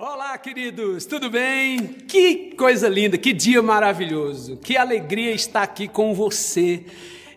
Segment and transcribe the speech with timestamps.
[0.00, 1.80] Olá, queridos, tudo bem?
[2.06, 6.84] Que coisa linda, que dia maravilhoso, que alegria estar aqui com você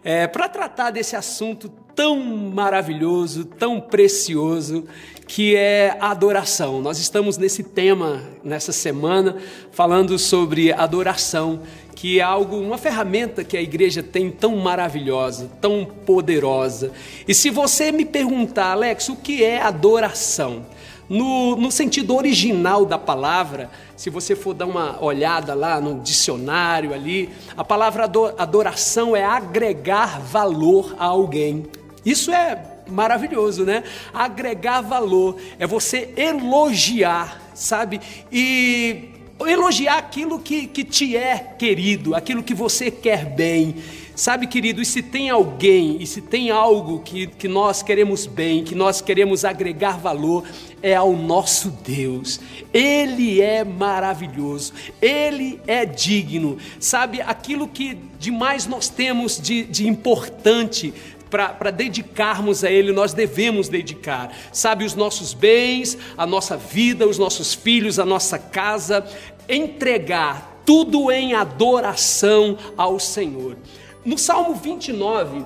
[0.04, 4.86] é, para tratar desse assunto tão maravilhoso, tão precioso,
[5.28, 6.84] que é a adoração.
[6.84, 9.38] Nós estamos nesse tema, nessa semana,
[9.72, 11.64] falando sobre adoração,
[11.96, 16.92] que é algo, uma ferramenta que a igreja tem tão maravilhosa, tão poderosa.
[17.28, 20.64] E se você me perguntar, Alex, o que é adoração?
[21.12, 26.94] No, no, sentido original da palavra, se você for dar uma olhada lá no dicionário
[26.94, 31.66] ali, a palavra adoração é agregar valor a alguém.
[32.06, 33.84] Isso é maravilhoso, né?
[34.14, 38.00] Agregar valor é você elogiar, sabe?
[38.32, 39.10] E
[39.46, 43.76] elogiar aquilo que, que te é querido, aquilo que você quer bem.
[44.16, 48.64] Sabe, querido, e se tem alguém, e se tem algo que, que nós queremos bem,
[48.64, 50.44] que nós queremos agregar valor,
[50.82, 52.40] é ao nosso Deus.
[52.74, 56.58] Ele é maravilhoso, Ele é digno.
[56.80, 60.94] Sabe, aquilo que demais nós temos de, de importante
[61.30, 67.18] para dedicarmos a Ele, nós devemos dedicar, sabe, os nossos bens, a nossa vida, os
[67.18, 69.06] nossos filhos, a nossa casa,
[69.48, 73.56] entregar tudo em adoração ao Senhor.
[74.04, 75.46] No Salmo 29,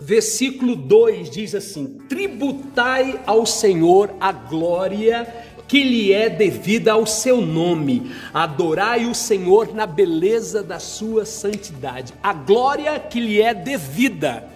[0.00, 7.40] versículo 2 diz assim: Tributai ao Senhor a glória que lhe é devida ao seu
[7.40, 8.12] nome.
[8.32, 12.12] Adorai o Senhor na beleza da sua santidade.
[12.22, 14.55] A glória que lhe é devida.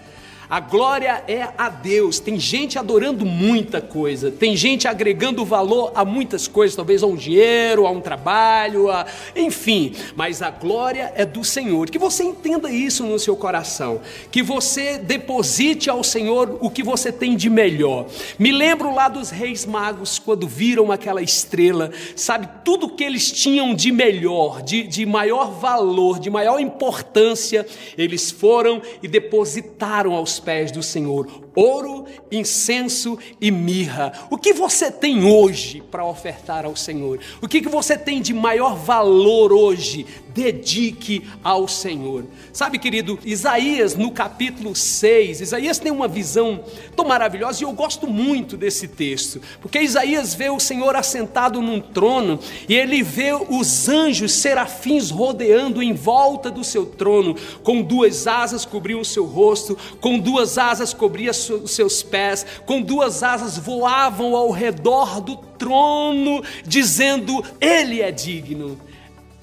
[0.51, 2.19] A glória é a Deus.
[2.19, 7.15] Tem gente adorando muita coisa, tem gente agregando valor a muitas coisas, talvez a um
[7.15, 9.07] dinheiro, a um trabalho, a...
[9.37, 9.95] enfim.
[10.17, 11.89] Mas a glória é do Senhor.
[11.89, 14.01] Que você entenda isso no seu coração.
[14.33, 18.07] Que você deposite ao Senhor o que você tem de melhor.
[18.37, 23.73] Me lembro lá dos reis magos, quando viram aquela estrela, sabe, tudo que eles tinham
[23.73, 27.65] de melhor, de, de maior valor, de maior importância,
[27.97, 34.13] eles foram e depositaram aos pés do Senhor ouro, incenso e mirra.
[34.31, 37.21] O que você tem hoje para ofertar ao Senhor?
[37.41, 40.07] O que, que você tem de maior valor hoje?
[40.35, 42.25] Dedique ao Senhor.
[42.53, 46.65] Sabe, querido, Isaías no capítulo 6, Isaías tem uma visão
[46.95, 51.81] tão maravilhosa e eu gosto muito desse texto, porque Isaías vê o Senhor assentado num
[51.81, 52.39] trono
[52.69, 58.65] e ele vê os anjos serafins rodeando em volta do seu trono, com duas asas
[58.65, 64.35] cobriam o seu rosto, com duas asas cobriam os seus pés, com duas asas voavam
[64.37, 68.79] ao redor do trono, dizendo: Ele é digno.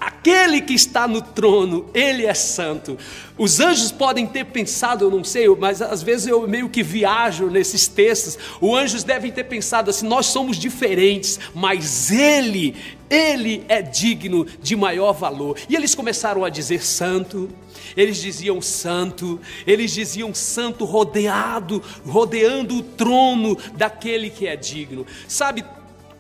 [0.08, 2.98] Aquele que está no trono, ele é santo.
[3.38, 7.48] Os anjos podem ter pensado, eu não sei, mas às vezes eu meio que viajo
[7.48, 8.40] nesses textos.
[8.62, 12.74] Os anjos devem ter pensado assim: nós somos diferentes, mas ele,
[13.10, 15.58] ele é digno de maior valor.
[15.68, 17.50] E eles começaram a dizer santo,
[17.96, 25.06] eles diziam santo, eles diziam santo rodeado, rodeando o trono daquele que é digno.
[25.28, 25.66] Sabe,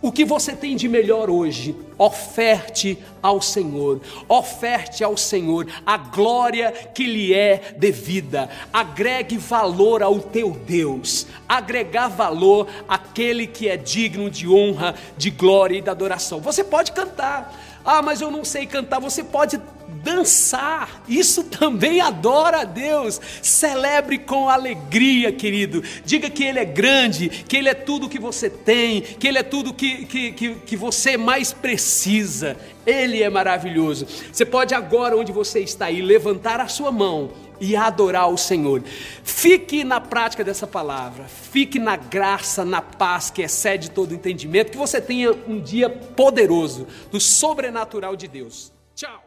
[0.01, 3.99] o que você tem de melhor hoje, oferte ao Senhor,
[4.29, 12.09] oferte ao Senhor a glória que lhe é devida, agregue valor ao teu Deus, agregar
[12.09, 16.39] valor àquele que é digno de honra, de glória e de adoração.
[16.41, 22.61] Você pode cantar, ah, mas eu não sei cantar, você pode dançar, isso também adora
[22.61, 23.19] a Deus.
[23.41, 25.83] Celebre com alegria, querido.
[26.05, 29.43] Diga que Ele é grande, que Ele é tudo que você tem, que Ele é
[29.43, 32.57] tudo que, que, que, que você mais precisa.
[32.85, 34.07] Ele é maravilhoso.
[34.31, 38.83] Você pode agora, onde você está aí, levantar a sua mão e adorar o Senhor.
[39.23, 44.77] Fique na prática dessa palavra, fique na graça, na paz que excede todo entendimento, que
[44.77, 48.71] você tenha um dia poderoso do sobrenatural de Deus.
[48.95, 49.26] Tchau.